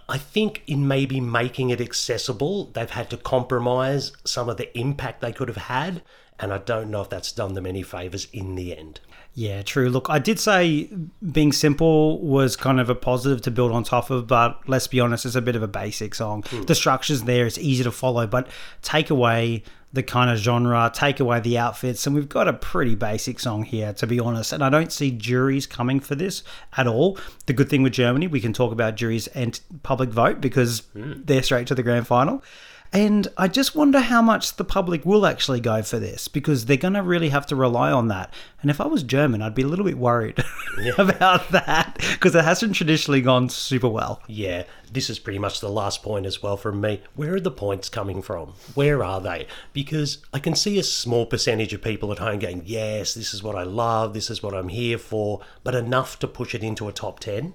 I 0.07 0.17
think 0.17 0.63
in 0.67 0.87
maybe 0.87 1.19
making 1.19 1.69
it 1.69 1.81
accessible, 1.81 2.65
they've 2.73 2.89
had 2.89 3.09
to 3.11 3.17
compromise 3.17 4.11
some 4.23 4.49
of 4.49 4.57
the 4.57 4.77
impact 4.77 5.21
they 5.21 5.31
could 5.31 5.47
have 5.47 5.57
had, 5.57 6.01
and 6.39 6.53
I 6.53 6.57
don't 6.59 6.89
know 6.89 7.01
if 7.01 7.09
that's 7.09 7.31
done 7.31 7.53
them 7.53 7.65
any 7.65 7.83
favours 7.83 8.27
in 8.31 8.55
the 8.55 8.77
end. 8.77 8.99
Yeah, 9.35 9.61
true. 9.61 9.89
Look, 9.89 10.07
I 10.09 10.19
did 10.19 10.39
say 10.39 10.89
being 11.31 11.51
simple 11.51 12.19
was 12.19 12.55
kind 12.55 12.79
of 12.79 12.89
a 12.89 12.95
positive 12.95 13.41
to 13.43 13.51
build 13.51 13.71
on 13.71 13.83
top 13.83 14.09
of, 14.09 14.27
but 14.27 14.59
let's 14.67 14.87
be 14.87 14.99
honest, 14.99 15.25
it's 15.25 15.35
a 15.35 15.41
bit 15.41 15.55
of 15.55 15.63
a 15.63 15.67
basic 15.67 16.15
song. 16.15 16.43
Mm. 16.43 16.67
The 16.67 16.75
structure's 16.75 17.23
there, 17.23 17.45
it's 17.45 17.57
easy 17.57 17.83
to 17.83 17.91
follow, 17.91 18.27
but 18.27 18.47
take 18.81 19.09
away 19.09 19.63
the 19.91 20.03
kind 20.03 20.29
of 20.29 20.37
genre, 20.37 20.91
take 20.93 21.19
away 21.19 21.39
the 21.39 21.57
outfits, 21.57 22.05
and 22.05 22.15
we've 22.15 22.29
got 22.29 22.47
a 22.47 22.53
pretty 22.53 22.95
basic 22.95 23.39
song 23.39 23.63
here, 23.63 23.93
to 23.93 24.05
be 24.05 24.19
honest. 24.19 24.53
And 24.53 24.63
I 24.63 24.69
don't 24.69 24.91
see 24.91 25.09
juries 25.11 25.65
coming 25.65 25.99
for 25.99 26.15
this 26.15 26.43
at 26.77 26.85
all. 26.85 27.17
The 27.45 27.53
good 27.53 27.69
thing 27.69 27.81
with 27.81 27.93
Germany, 27.93 28.27
we 28.27 28.41
can 28.41 28.53
talk 28.53 28.71
about 28.71 28.95
juries 28.95 29.27
and 29.27 29.59
public 29.83 30.09
vote 30.09 30.41
because 30.41 30.81
mm. 30.95 31.25
they're 31.25 31.43
straight 31.43 31.67
to 31.67 31.75
the 31.75 31.83
grand 31.83 32.07
final. 32.07 32.43
And 32.91 33.27
I 33.37 33.47
just 33.47 33.75
wonder 33.75 33.99
how 33.99 34.21
much 34.21 34.55
the 34.55 34.63
public 34.63 35.05
will 35.05 35.27
actually 35.27 35.59
go 35.59 35.83
for 35.83 35.99
this 35.99 36.27
because 36.27 36.65
they're 36.65 36.75
going 36.75 36.95
to 36.95 37.03
really 37.03 37.29
have 37.29 37.45
to 37.47 37.55
rely 37.55 37.91
on 37.91 38.07
that. 38.07 38.33
And 38.63 38.71
if 38.71 38.81
I 38.81 38.87
was 38.87 39.03
German, 39.03 39.43
I'd 39.43 39.53
be 39.53 39.61
a 39.61 39.67
little 39.67 39.85
bit 39.85 39.97
worried 39.97 40.43
yeah. 40.81 40.93
about 40.97 41.49
that 41.49 41.97
because 42.13 42.33
it 42.33 42.43
hasn't 42.43 42.75
traditionally 42.75 43.21
gone 43.21 43.49
super 43.49 43.87
well. 43.87 44.23
Yeah, 44.27 44.63
this 44.91 45.07
is 45.07 45.19
pretty 45.19 45.37
much 45.37 45.59
the 45.59 45.69
last 45.69 46.01
point 46.01 46.25
as 46.25 46.41
well 46.41 46.57
from 46.57 46.81
me. 46.81 47.03
Where 47.15 47.35
are 47.35 47.39
the 47.39 47.51
points 47.51 47.89
coming 47.89 48.23
from? 48.23 48.53
Where 48.73 49.03
are 49.03 49.21
they? 49.21 49.45
Because 49.71 50.17
I 50.33 50.39
can 50.39 50.55
see 50.55 50.79
a 50.79 50.83
small 50.83 51.27
percentage 51.27 51.73
of 51.73 51.83
people 51.83 52.11
at 52.11 52.17
home 52.17 52.39
going, 52.39 52.63
yes, 52.65 53.13
this 53.13 53.35
is 53.35 53.43
what 53.43 53.55
I 53.55 53.63
love, 53.63 54.15
this 54.15 54.31
is 54.31 54.41
what 54.41 54.55
I'm 54.55 54.69
here 54.69 54.97
for, 54.97 55.41
but 55.63 55.75
enough 55.75 56.17
to 56.19 56.27
push 56.27 56.55
it 56.55 56.63
into 56.63 56.87
a 56.87 56.91
top 56.91 57.19
10 57.19 57.53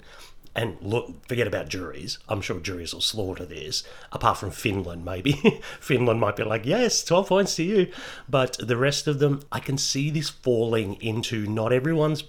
and 0.57 0.77
look, 0.81 1.27
forget 1.27 1.47
about 1.47 1.69
juries. 1.69 2.19
I'm 2.29 2.41
sure 2.41 2.61
juries 2.61 2.95
will 2.95 3.01
slaughter 3.01 3.45
this, 3.45 3.83
apart 4.13 4.39
from 4.39 4.53
Finland, 4.53 5.05
maybe. 5.05 5.33
Finland 5.81 6.21
might 6.21 6.37
be 6.37 6.45
like, 6.45 6.65
yes, 6.65 7.03
12 7.05 7.29
points 7.29 7.57
to 7.57 7.65
you. 7.65 7.93
But 8.29 8.57
the 8.61 8.77
rest 8.77 9.09
of 9.09 9.19
them, 9.19 9.43
I 9.51 9.59
can 9.59 9.79
see 9.79 10.11
this 10.11 10.31
falling 10.31 10.95
into 11.03 11.47
not 11.47 11.73
everyone's 11.73 12.23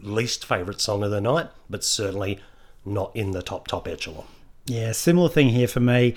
least 0.00 0.46
favourite 0.46 0.80
song 0.80 1.02
of 1.02 1.10
the 1.10 1.20
night, 1.20 1.48
but 1.68 1.84
certainly 1.84 2.40
not 2.84 3.14
in 3.14 3.32
the 3.32 3.42
top, 3.42 3.68
top 3.68 3.86
echelon. 3.86 4.24
Yeah, 4.64 4.92
similar 4.92 5.28
thing 5.28 5.50
here 5.50 5.68
for 5.68 5.80
me. 5.80 6.14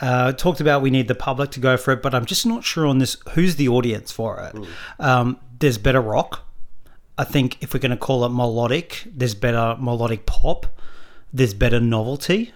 Uh, 0.00 0.32
talked 0.32 0.60
about 0.60 0.80
we 0.80 0.90
need 0.90 1.08
the 1.08 1.14
public 1.14 1.50
to 1.50 1.60
go 1.60 1.76
for 1.76 1.92
it, 1.92 2.02
but 2.02 2.14
I'm 2.14 2.24
just 2.24 2.46
not 2.46 2.64
sure 2.64 2.86
on 2.86 2.98
this 2.98 3.16
who's 3.30 3.56
the 3.56 3.68
audience 3.68 4.12
for 4.12 4.40
it. 4.40 4.54
Mm. 4.54 4.68
Um, 4.98 5.40
there's 5.58 5.76
better 5.76 6.00
rock. 6.00 6.46
I 7.18 7.24
think 7.24 7.58
if 7.60 7.74
we're 7.74 7.80
going 7.80 7.90
to 7.90 7.98
call 7.98 8.24
it 8.24 8.30
melodic, 8.30 9.02
there's 9.04 9.34
better 9.34 9.76
melodic 9.78 10.24
pop 10.24 10.66
there's 11.32 11.54
better 11.54 11.80
novelty. 11.80 12.52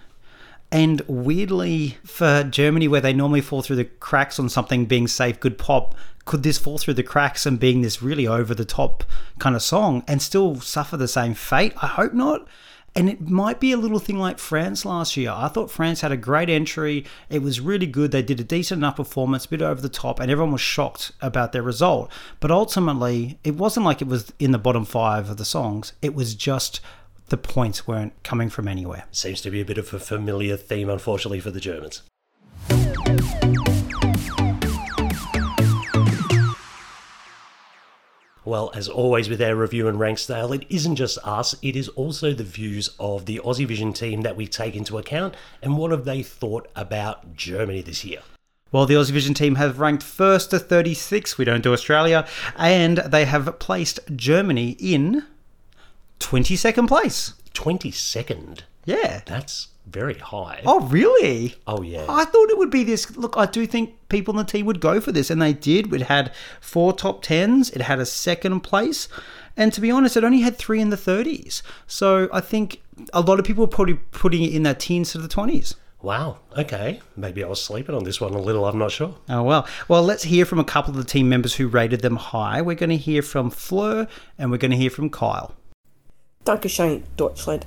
And 0.71 1.01
weirdly, 1.07 1.97
for 2.03 2.43
Germany, 2.43 2.87
where 2.87 3.01
they 3.01 3.13
normally 3.13 3.41
fall 3.41 3.61
through 3.61 3.77
the 3.77 3.85
cracks 3.85 4.39
on 4.39 4.49
something 4.49 4.85
being 4.85 5.07
safe, 5.07 5.39
good 5.39 5.57
pop, 5.57 5.95
could 6.25 6.43
this 6.43 6.57
fall 6.57 6.77
through 6.77 6.95
the 6.95 7.03
cracks 7.03 7.45
and 7.45 7.59
being 7.59 7.81
this 7.81 8.01
really 8.01 8.27
over 8.27 8.55
the 8.55 8.65
top 8.65 9.03
kind 9.39 9.55
of 9.55 9.61
song 9.61 10.03
and 10.07 10.21
still 10.21 10.59
suffer 10.59 10.97
the 10.97 11.07
same 11.07 11.33
fate? 11.33 11.73
I 11.81 11.87
hope 11.87 12.13
not. 12.13 12.47
And 12.97 13.09
it 13.09 13.21
might 13.21 13.59
be 13.59 13.73
a 13.73 13.77
little 13.77 13.99
thing 13.99 14.17
like 14.17 14.39
France 14.39 14.85
last 14.85 15.17
year. 15.17 15.29
I 15.29 15.49
thought 15.49 15.69
France 15.69 15.99
had 15.99 16.13
a 16.13 16.17
great 16.17 16.49
entry. 16.49 17.05
It 17.29 17.41
was 17.41 17.59
really 17.59 17.87
good. 17.87 18.11
They 18.11 18.21
did 18.21 18.39
a 18.39 18.43
decent 18.43 18.79
enough 18.79 18.95
performance, 18.95 19.45
a 19.45 19.49
bit 19.49 19.61
over 19.61 19.81
the 19.81 19.89
top, 19.89 20.19
and 20.19 20.31
everyone 20.31 20.53
was 20.53 20.61
shocked 20.61 21.11
about 21.21 21.51
their 21.51 21.61
result. 21.61 22.09
But 22.39 22.51
ultimately, 22.51 23.37
it 23.43 23.55
wasn't 23.55 23.85
like 23.85 24.01
it 24.01 24.07
was 24.07 24.31
in 24.39 24.51
the 24.51 24.57
bottom 24.57 24.85
five 24.85 25.29
of 25.29 25.35
the 25.35 25.43
songs. 25.43 25.91
It 26.01 26.15
was 26.15 26.35
just 26.35 26.79
the 27.27 27.37
points 27.37 27.87
weren't 27.87 28.13
coming 28.23 28.49
from 28.49 28.67
anywhere. 28.67 29.05
Seems 29.11 29.41
to 29.41 29.51
be 29.51 29.61
a 29.61 29.65
bit 29.65 29.77
of 29.77 29.93
a 29.93 29.99
familiar 29.99 30.57
theme, 30.57 30.89
unfortunately, 30.89 31.39
for 31.39 31.51
the 31.51 31.59
Germans. 31.59 32.01
Well, 38.45 38.69
as 38.75 38.87
always 38.87 39.27
with 39.27 39.41
our 39.41 39.55
review 39.55 39.87
and 39.87 39.99
rank 39.99 40.19
style, 40.19 40.53
it 40.53 40.67
isn't 40.69 40.97
just 40.97 41.17
us, 41.23 41.55
it 41.63 41.75
is 41.75 41.89
also 41.89 42.31
the 42.31 42.43
views 42.43 42.91
of 42.99 43.25
the 43.25 43.41
Aussievision 43.43 43.95
team 43.95 44.21
that 44.21 44.35
we 44.35 44.45
take 44.45 44.75
into 44.75 44.99
account 44.99 45.33
and 45.63 45.77
what 45.77 45.89
have 45.89 46.05
they 46.05 46.21
thought 46.21 46.69
about 46.75 47.35
Germany 47.35 47.81
this 47.81 48.05
year. 48.05 48.19
Well, 48.71 48.85
the 48.85 48.93
Aussievision 48.93 49.35
team 49.35 49.55
have 49.55 49.79
ranked 49.79 50.03
first 50.03 50.51
to 50.51 50.59
36, 50.59 51.39
we 51.39 51.45
don't 51.45 51.63
do 51.63 51.73
Australia, 51.73 52.27
and 52.55 52.99
they 52.99 53.25
have 53.25 53.57
placed 53.57 53.99
Germany 54.15 54.77
in 54.79 55.25
22nd 56.19 56.87
place. 56.87 57.33
22nd? 57.53 58.61
Yeah. 58.85 59.21
That's 59.25 59.69
very 59.85 60.15
high. 60.15 60.61
Oh, 60.65 60.81
really? 60.81 61.55
Oh, 61.67 61.81
yeah. 61.81 62.05
I 62.09 62.25
thought 62.25 62.49
it 62.49 62.57
would 62.57 62.69
be 62.69 62.83
this. 62.83 63.15
Look, 63.15 63.35
I 63.37 63.45
do 63.45 63.65
think 63.67 63.95
people 64.09 64.33
in 64.33 64.37
the 64.37 64.43
team 64.43 64.65
would 64.65 64.81
go 64.81 64.99
for 64.99 65.11
this, 65.11 65.29
and 65.29 65.41
they 65.41 65.53
did. 65.53 65.93
It 65.93 66.03
had 66.03 66.33
four 66.59 66.93
top 66.93 67.21
tens, 67.21 67.69
it 67.71 67.81
had 67.81 67.99
a 67.99 68.05
second 68.05 68.61
place, 68.61 69.07
and 69.55 69.71
to 69.73 69.81
be 69.81 69.91
honest, 69.91 70.17
it 70.17 70.23
only 70.23 70.41
had 70.41 70.57
three 70.57 70.81
in 70.81 70.89
the 70.89 70.97
30s. 70.97 71.61
So 71.87 72.29
I 72.33 72.41
think 72.41 72.81
a 73.13 73.21
lot 73.21 73.39
of 73.39 73.45
people 73.45 73.63
are 73.63 73.67
probably 73.67 73.95
putting 73.95 74.43
it 74.43 74.53
in 74.53 74.63
that 74.63 74.79
teens 74.79 75.11
to 75.11 75.17
the 75.19 75.27
20s. 75.27 75.75
Wow. 76.01 76.39
Okay. 76.55 77.01
Maybe 77.15 77.43
I 77.43 77.47
was 77.47 77.61
sleeping 77.61 77.95
on 77.95 78.03
this 78.03 78.21
one 78.21 78.33
a 78.33 78.39
little. 78.39 78.65
I'm 78.65 78.77
not 78.77 78.91
sure. 78.91 79.15
Oh, 79.27 79.41
well. 79.41 79.67
Well, 79.87 80.03
let's 80.03 80.23
hear 80.23 80.45
from 80.45 80.59
a 80.59 80.63
couple 80.63 80.91
of 80.91 80.97
the 80.97 81.03
team 81.03 81.29
members 81.29 81.55
who 81.55 81.67
rated 81.67 82.01
them 82.01 82.17
high. 82.17 82.61
We're 82.61 82.75
going 82.75 82.91
to 82.91 82.97
hear 82.97 83.23
from 83.23 83.49
Fleur 83.49 84.07
and 84.37 84.51
we're 84.51 84.57
going 84.57 84.71
to 84.71 84.77
hear 84.77 84.91
from 84.91 85.09
Kyle. 85.09 85.55
Dankeschön, 86.45 87.03
Deutschland. 87.17 87.65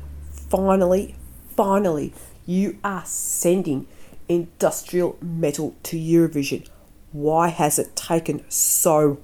Finally, 0.48 1.16
finally, 1.56 2.12
you 2.46 2.78
are 2.84 3.02
sending 3.04 3.86
industrial 4.28 5.16
metal 5.20 5.74
to 5.82 5.96
Eurovision. 5.96 6.64
Why 7.12 7.48
has 7.48 7.80
it 7.80 7.96
taken 7.96 8.44
so 8.48 9.18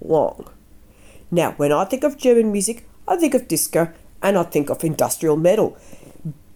long? 0.00 0.48
Now, 1.32 1.54
when 1.56 1.72
I 1.72 1.84
think 1.84 2.04
of 2.04 2.16
German 2.16 2.52
music, 2.52 2.86
I 3.08 3.16
think 3.16 3.34
of 3.34 3.48
disco 3.48 3.88
and 4.22 4.38
I 4.38 4.44
think 4.44 4.70
of 4.70 4.84
industrial 4.84 5.36
metal. 5.36 5.76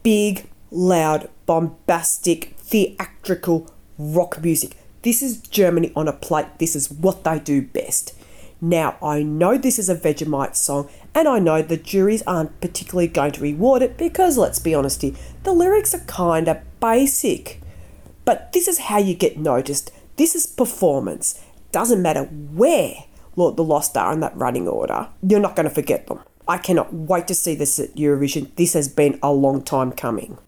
Big, 0.05 0.47
loud, 0.71 1.29
bombastic, 1.47 2.55
theatrical 2.59 3.69
rock 3.99 4.41
music. 4.41 4.76
This 5.03 5.21
is 5.21 5.38
Germany 5.38 5.91
on 5.97 6.07
a 6.07 6.12
plate. 6.12 6.59
This 6.59 6.76
is 6.76 6.93
what 6.93 7.25
they 7.25 7.41
do 7.41 7.62
best. 7.62 8.15
Now, 8.61 8.97
I 9.03 9.23
know 9.23 9.59
this 9.59 9.79
is 9.79 9.88
a 9.88 9.97
Vegemite 9.97 10.57
song, 10.57 10.88
and 11.17 11.27
I 11.27 11.39
know 11.39 11.63
the 11.63 11.79
juries 11.79 12.23
aren't 12.27 12.61
particularly 12.61 13.09
going 13.09 13.33
to 13.33 13.41
reward 13.41 13.81
it 13.81 13.97
because, 13.97 14.37
let's 14.37 14.59
be 14.59 14.75
honest 14.75 15.01
the 15.01 15.53
lyrics 15.53 15.95
are 15.95 16.01
kinda 16.01 16.63
basic. 16.79 17.63
But 18.27 18.53
this 18.53 18.69
is 18.69 18.79
how 18.79 18.99
you 18.99 19.15
get 19.15 19.39
noticed. 19.39 19.91
This 20.17 20.35
is 20.35 20.47
performance. 20.47 21.41
Doesn't 21.73 22.03
matter 22.03 22.25
where 22.25 23.05
Lord 23.35 23.57
the 23.57 23.65
Lost 23.65 23.97
are 23.97 24.13
in 24.13 24.21
that 24.21 24.37
running 24.37 24.69
order, 24.69 25.09
you're 25.27 25.41
not 25.41 25.57
going 25.57 25.69
to 25.69 25.75
forget 25.75 26.07
them. 26.07 26.21
I 26.47 26.59
cannot 26.59 26.93
wait 26.93 27.27
to 27.29 27.35
see 27.35 27.55
this 27.55 27.79
at 27.79 27.97
Eurovision. 27.97 28.55
This 28.57 28.75
has 28.75 28.89
been 28.89 29.19
a 29.23 29.33
long 29.33 29.63
time 29.63 29.93
coming 29.93 30.39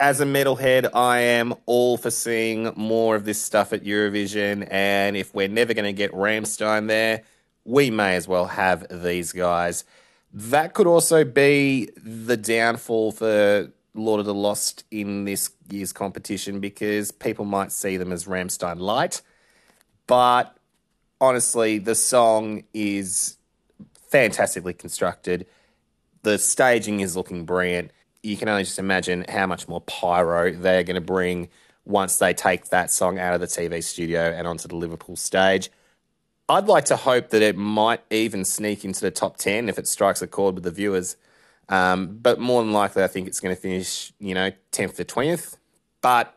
as 0.00 0.18
a 0.18 0.24
metalhead, 0.24 0.88
I 0.94 1.18
am 1.18 1.52
all 1.66 1.98
for 1.98 2.10
seeing 2.10 2.72
more 2.74 3.16
of 3.16 3.26
this 3.26 3.40
stuff 3.40 3.74
at 3.74 3.84
Eurovision. 3.84 4.66
And 4.70 5.14
if 5.14 5.34
we're 5.34 5.46
never 5.46 5.74
going 5.74 5.84
to 5.84 5.92
get 5.92 6.10
Rammstein 6.12 6.88
there, 6.88 7.22
we 7.70 7.90
may 7.90 8.16
as 8.16 8.26
well 8.26 8.46
have 8.46 8.86
these 8.90 9.32
guys. 9.32 9.84
That 10.32 10.74
could 10.74 10.86
also 10.86 11.24
be 11.24 11.90
the 11.96 12.36
downfall 12.36 13.12
for 13.12 13.70
Lord 13.94 14.20
of 14.20 14.26
the 14.26 14.34
Lost 14.34 14.84
in 14.90 15.24
this 15.24 15.50
year's 15.68 15.92
competition 15.92 16.60
because 16.60 17.10
people 17.10 17.44
might 17.44 17.72
see 17.72 17.96
them 17.96 18.12
as 18.12 18.24
Rammstein 18.26 18.78
light. 18.78 19.22
But 20.06 20.56
honestly, 21.20 21.78
the 21.78 21.94
song 21.94 22.64
is 22.72 23.36
fantastically 24.10 24.74
constructed. 24.74 25.46
The 26.22 26.38
staging 26.38 27.00
is 27.00 27.16
looking 27.16 27.44
brilliant 27.44 27.90
you 28.22 28.36
can 28.36 28.48
only 28.48 28.64
just 28.64 28.78
imagine 28.78 29.24
how 29.28 29.46
much 29.46 29.68
more 29.68 29.80
pyro 29.80 30.52
they're 30.52 30.82
going 30.82 30.94
to 30.94 31.00
bring 31.00 31.48
once 31.84 32.18
they 32.18 32.34
take 32.34 32.66
that 32.66 32.90
song 32.90 33.18
out 33.18 33.34
of 33.34 33.40
the 33.40 33.46
TV 33.46 33.82
studio 33.82 34.20
and 34.20 34.46
onto 34.46 34.68
the 34.68 34.76
Liverpool 34.76 35.16
stage. 35.16 35.70
I'd 36.50 36.66
like 36.66 36.86
to 36.86 36.96
hope 36.96 37.30
that 37.30 37.42
it 37.42 37.56
might 37.56 38.00
even 38.10 38.44
sneak 38.44 38.84
into 38.84 39.00
the 39.00 39.12
top 39.12 39.36
10 39.36 39.68
if 39.68 39.78
it 39.78 39.86
strikes 39.86 40.20
a 40.20 40.26
chord 40.26 40.56
with 40.56 40.64
the 40.64 40.72
viewers. 40.72 41.16
Um, 41.68 42.18
but 42.20 42.40
more 42.40 42.60
than 42.60 42.72
likely, 42.72 43.04
I 43.04 43.06
think 43.06 43.28
it's 43.28 43.38
going 43.38 43.54
to 43.54 43.60
finish, 43.60 44.12
you 44.18 44.34
know, 44.34 44.50
10th 44.72 44.96
to 44.96 45.04
20th. 45.04 45.56
But 46.00 46.34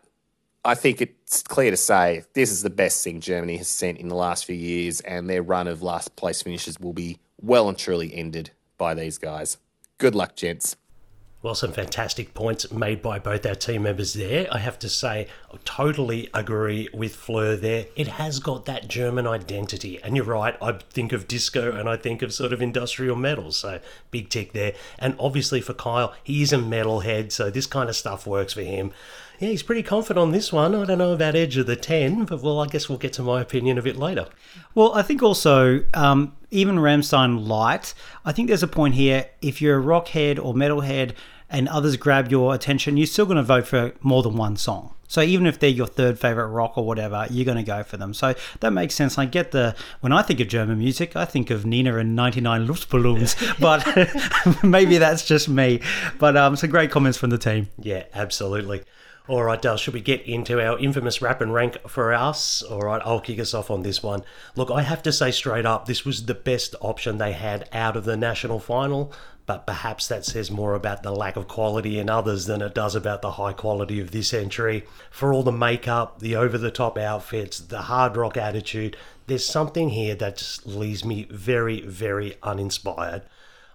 I 0.64 0.76
think 0.76 1.02
it's 1.02 1.42
clear 1.42 1.72
to 1.72 1.78
say 1.78 2.26
this 2.34 2.52
is 2.52 2.62
the 2.62 2.70
best 2.70 3.04
thing 3.04 3.22
Germany 3.22 3.58
has 3.58 3.68
sent 3.68 3.98
in 3.98 4.08
the 4.08 4.16
last 4.16 4.46
few 4.46 4.56
years, 4.56 5.02
and 5.02 5.28
their 5.28 5.42
run 5.42 5.68
of 5.68 5.82
last 5.82 6.16
place 6.16 6.44
finishes 6.44 6.80
will 6.80 6.94
be 6.94 7.18
well 7.42 7.68
and 7.68 7.76
truly 7.76 8.14
ended 8.14 8.52
by 8.78 8.94
these 8.94 9.18
guys. 9.18 9.58
Good 9.98 10.14
luck, 10.14 10.36
gents. 10.36 10.76
Well, 11.44 11.56
some 11.56 11.74
fantastic 11.74 12.34
points 12.34 12.72
made 12.72 13.02
by 13.02 13.20
both 13.20 13.46
our 13.46 13.54
team 13.54 13.84
members 13.84 14.14
there. 14.14 14.48
I 14.50 14.60
have 14.60 14.80
to 14.80 14.88
say, 14.88 15.28
I 15.54 15.58
totally 15.66 16.30
agree 16.34 16.88
with 16.94 17.18
Fleur 17.18 17.58
there. 17.58 17.88
It 17.98 18.08
has 18.08 18.40
got 18.40 18.64
that 18.64 18.88
German 18.88 19.28
identity. 19.28 20.02
And 20.02 20.16
you're 20.16 20.24
right, 20.24 20.56
I 20.62 20.72
think 20.72 21.12
of 21.12 21.28
disco 21.28 21.76
and 21.76 21.90
I 21.90 21.98
think 21.98 22.22
of 22.22 22.34
sort 22.34 22.54
of 22.54 22.62
industrial 22.62 23.18
metal. 23.18 23.52
So 23.52 23.82
big 24.10 24.30
tick 24.30 24.54
there. 24.54 24.72
And 24.98 25.18
obviously 25.20 25.60
for 25.60 25.74
Kyle, 25.74 26.14
he 26.24 26.44
is 26.44 26.54
a 26.54 26.58
metalhead. 26.58 27.34
So 27.34 27.50
this 27.50 27.68
kind 27.68 27.90
of 27.90 27.98
stuff 27.98 28.26
works 28.26 28.54
for 28.54 28.62
him. 28.62 28.94
Yeah, 29.40 29.50
he's 29.50 29.64
pretty 29.64 29.84
confident 29.84 30.22
on 30.22 30.32
this 30.32 30.54
one. 30.54 30.74
I 30.74 30.86
don't 30.86 31.00
know 31.00 31.12
about 31.12 31.36
Edge 31.36 31.58
of 31.58 31.66
the 31.66 31.76
10, 31.76 32.24
but 32.24 32.42
well, 32.42 32.62
I 32.62 32.68
guess 32.68 32.88
we'll 32.88 32.98
get 32.98 33.12
to 33.14 33.24
my 33.24 33.42
opinion 33.42 33.78
a 33.78 33.82
bit 33.82 33.98
later. 33.98 34.28
Well, 34.74 34.94
I 34.94 35.02
think 35.02 35.22
also, 35.22 35.84
um, 35.94 36.34
even 36.52 36.78
Rammstein 36.78 37.46
Light, 37.46 37.94
I 38.24 38.32
think 38.32 38.48
there's 38.48 38.64
a 38.64 38.68
point 38.68 38.94
here. 38.94 39.26
If 39.42 39.62
you're 39.62 39.78
a 39.78 39.84
rockhead 39.84 40.40
or 40.42 40.54
metalhead, 40.54 41.16
and 41.54 41.70
others 41.70 41.96
grab 41.96 42.32
your 42.32 42.54
attention, 42.54 42.98
you're 42.98 43.08
still 43.08 43.26
going 43.26 43.38
to 43.38 43.44
vote 43.44 43.68
for 43.68 43.94
more 44.02 44.24
than 44.24 44.36
one 44.36 44.58
song. 44.58 44.96
So 45.08 45.22
even 45.22 45.46
if 45.46 45.60
they're 45.60 45.70
your 45.70 45.86
third 45.86 46.18
favorite 46.18 46.48
rock 46.48 46.76
or 46.76 46.86
whatever, 46.88 47.28
you're 47.30 47.46
going 47.46 47.58
to 47.58 47.64
go 47.64 47.84
for 47.84 47.98
them. 47.98 48.16
So 48.16 48.34
that 48.62 48.72
makes 48.72 48.96
sense. 48.96 49.20
I 49.20 49.26
get 49.26 49.52
the 49.52 49.76
when 50.02 50.12
I 50.12 50.24
think 50.24 50.40
of 50.40 50.48
German 50.48 50.80
music, 50.80 51.16
I 51.16 51.26
think 51.26 51.52
of 51.52 51.68
Nena 51.68 51.98
and 51.98 52.16
99 52.16 52.68
Luftballons, 52.68 53.60
but 53.60 54.64
maybe 54.64 54.98
that's 54.98 55.24
just 55.24 55.48
me. 55.48 55.82
But 56.18 56.36
um, 56.36 56.56
some 56.56 56.72
great 56.72 56.90
comments 56.90 57.20
from 57.20 57.30
the 57.30 57.38
team. 57.38 57.70
Yeah, 57.78 58.06
absolutely. 58.16 58.82
All 59.30 59.44
right, 59.44 59.62
Dale, 59.62 59.78
should 59.78 59.94
we 59.94 60.02
get 60.02 60.22
into 60.24 60.60
our 60.60 60.78
infamous 60.78 61.22
wrap 61.22 61.40
and 61.40 61.54
rank 61.54 61.78
for 61.88 62.14
us? 62.14 62.62
All 62.62 62.82
right, 62.82 63.02
I'll 63.06 63.22
kick 63.22 63.40
us 63.40 63.54
off 63.54 63.72
on 63.72 63.82
this 63.82 64.04
one. 64.04 64.24
Look, 64.58 64.70
I 64.70 64.82
have 64.82 65.02
to 65.04 65.14
say 65.14 65.32
straight 65.32 65.66
up, 65.66 65.86
this 65.86 66.04
was 66.04 66.26
the 66.26 66.34
best 66.34 66.76
option 66.82 67.18
they 67.18 67.32
had 67.32 67.70
out 67.72 67.96
of 67.96 68.04
the 68.04 68.18
national 68.18 68.60
final 68.60 69.14
but 69.46 69.66
perhaps 69.68 70.08
that 70.08 70.26
says 70.26 70.50
more 70.50 70.74
about 70.74 71.04
the 71.04 71.12
lack 71.12 71.36
of 71.36 71.48
quality 71.48 72.00
in 72.00 72.10
others 72.10 72.46
than 72.46 72.62
it 72.62 72.74
does 72.74 72.96
about 72.96 73.22
the 73.22 73.32
high 73.32 73.54
quality 73.54 74.00
of 74.00 74.12
this 74.12 74.34
entry. 74.34 74.86
For 75.12 75.34
all 75.34 75.44
the 75.44 75.52
makeup, 75.52 76.20
the 76.20 76.36
over 76.36 76.58
the 76.58 76.72
top 76.72 76.98
outfits, 76.98 77.60
the 77.60 77.84
hard 77.84 78.16
rock 78.16 78.38
attitude, 78.38 78.96
there's 79.28 79.46
something 79.46 79.90
here 79.90 80.16
that 80.16 80.38
just 80.38 80.66
leaves 80.66 81.04
me 81.04 81.28
very, 81.30 81.82
very 81.82 82.38
uninspired. 82.42 83.24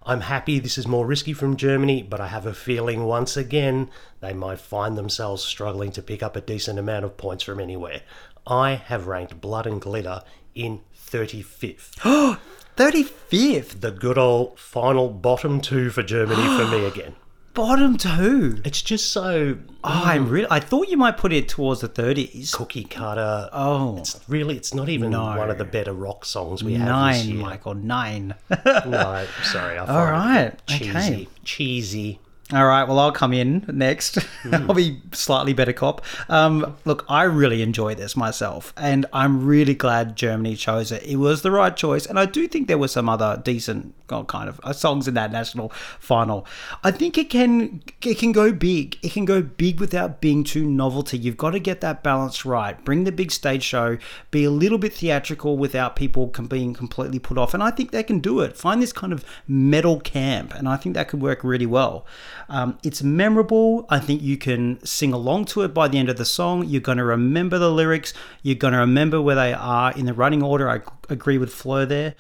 I'm 0.08 0.22
happy 0.22 0.58
this 0.58 0.78
is 0.78 0.88
more 0.88 1.06
risky 1.06 1.34
from 1.34 1.58
Germany, 1.58 2.02
but 2.02 2.18
I 2.18 2.28
have 2.28 2.46
a 2.46 2.54
feeling 2.54 3.04
once 3.04 3.36
again 3.36 3.90
they 4.20 4.32
might 4.32 4.58
find 4.58 4.96
themselves 4.96 5.44
struggling 5.44 5.92
to 5.92 6.02
pick 6.02 6.22
up 6.22 6.34
a 6.34 6.40
decent 6.40 6.78
amount 6.78 7.04
of 7.04 7.18
points 7.18 7.44
from 7.44 7.60
anywhere. 7.60 8.00
I 8.46 8.76
have 8.76 9.06
ranked 9.06 9.38
Blood 9.42 9.66
and 9.66 9.82
Glitter 9.82 10.22
in 10.54 10.80
35th. 10.96 12.38
35th. 12.74 13.80
The 13.80 13.90
good 13.90 14.16
old 14.16 14.58
final 14.58 15.10
bottom 15.10 15.60
two 15.60 15.90
for 15.90 16.02
Germany 16.02 16.42
for 16.56 16.66
me 16.66 16.86
again. 16.86 17.14
Bottom 17.58 17.96
two. 17.96 18.62
It's 18.64 18.80
just 18.80 19.10
so. 19.10 19.58
Oh, 19.82 20.02
I'm 20.04 20.26
mm. 20.26 20.30
really. 20.30 20.46
I 20.48 20.60
thought 20.60 20.88
you 20.90 20.96
might 20.96 21.16
put 21.16 21.32
it 21.32 21.48
towards 21.48 21.80
the 21.80 21.88
30s. 21.88 22.52
Cookie 22.52 22.84
cutter. 22.84 23.50
Oh, 23.52 23.96
it's 23.98 24.20
really. 24.28 24.56
It's 24.56 24.74
not 24.74 24.88
even 24.88 25.10
No. 25.10 25.36
one 25.36 25.50
of 25.50 25.58
the 25.58 25.64
better 25.64 25.92
rock 25.92 26.24
songs 26.24 26.62
we 26.62 26.74
have 26.74 26.86
nine. 26.86 27.38
Michael, 27.38 27.74
nine. 27.74 28.36
No, 28.64 29.26
sorry. 29.42 29.76
I 29.76 29.86
All 29.86 30.08
right, 30.08 30.52
cheesy. 30.68 30.90
okay. 30.90 31.28
Cheesy. 31.42 32.20
All 32.50 32.64
right, 32.64 32.84
well, 32.84 32.98
I'll 32.98 33.12
come 33.12 33.34
in 33.34 33.62
next. 33.68 34.18
I'll 34.52 34.72
be 34.72 35.02
slightly 35.12 35.52
better 35.52 35.74
cop. 35.74 36.02
Um, 36.30 36.78
look, 36.86 37.04
I 37.06 37.24
really 37.24 37.60
enjoy 37.60 37.94
this 37.94 38.16
myself, 38.16 38.72
and 38.74 39.04
I'm 39.12 39.44
really 39.44 39.74
glad 39.74 40.16
Germany 40.16 40.56
chose 40.56 40.90
it. 40.90 41.02
It 41.02 41.16
was 41.16 41.42
the 41.42 41.50
right 41.50 41.76
choice, 41.76 42.06
and 42.06 42.18
I 42.18 42.24
do 42.24 42.48
think 42.48 42.66
there 42.66 42.78
were 42.78 42.88
some 42.88 43.06
other 43.06 43.38
decent 43.44 43.94
well, 44.08 44.24
kind 44.24 44.48
of 44.48 44.60
uh, 44.62 44.72
songs 44.72 45.06
in 45.06 45.14
that 45.14 45.30
national 45.30 45.70
final. 45.98 46.46
I 46.82 46.90
think 46.90 47.18
it 47.18 47.28
can 47.28 47.82
it 48.02 48.18
can 48.18 48.32
go 48.32 48.52
big. 48.52 48.96
It 49.02 49.12
can 49.12 49.26
go 49.26 49.42
big 49.42 49.80
without 49.80 50.22
being 50.22 50.42
too 50.42 50.64
novelty. 50.64 51.18
You've 51.18 51.36
got 51.36 51.50
to 51.50 51.60
get 51.60 51.82
that 51.82 52.02
balance 52.02 52.46
right. 52.46 52.82
Bring 52.84 53.04
the 53.04 53.12
big 53.12 53.30
stage 53.30 53.62
show. 53.62 53.98
Be 54.30 54.44
a 54.44 54.50
little 54.50 54.78
bit 54.78 54.94
theatrical 54.94 55.58
without 55.58 55.96
people 55.96 56.28
com- 56.28 56.46
being 56.46 56.72
completely 56.72 57.18
put 57.18 57.36
off, 57.36 57.52
and 57.52 57.62
I 57.62 57.70
think 57.70 57.90
they 57.90 58.02
can 58.02 58.20
do 58.20 58.40
it. 58.40 58.56
Find 58.56 58.80
this 58.80 58.92
kind 58.92 59.12
of 59.12 59.24
metal 59.46 60.00
camp, 60.00 60.54
and 60.54 60.66
I 60.66 60.76
think 60.76 60.94
that 60.94 61.08
could 61.08 61.20
work 61.20 61.44
really 61.44 61.66
well. 61.66 62.06
Um, 62.48 62.78
it's 62.82 63.02
memorable. 63.02 63.86
I 63.88 63.98
think 63.98 64.22
you 64.22 64.36
can 64.36 64.84
sing 64.84 65.12
along 65.12 65.46
to 65.46 65.62
it 65.62 65.74
by 65.74 65.88
the 65.88 65.98
end 65.98 66.08
of 66.08 66.16
the 66.16 66.24
song. 66.24 66.64
You're 66.66 66.80
going 66.80 66.98
to 66.98 67.04
remember 67.04 67.58
the 67.58 67.70
lyrics. 67.70 68.12
You're 68.42 68.56
going 68.56 68.74
to 68.74 68.80
remember 68.80 69.20
where 69.20 69.36
they 69.36 69.52
are 69.52 69.92
in 69.92 70.06
the 70.06 70.14
running 70.14 70.42
order. 70.42 70.68
I 70.68 70.80
agree 71.08 71.38
with 71.38 71.52
Flo 71.52 71.84
there. 71.84 72.14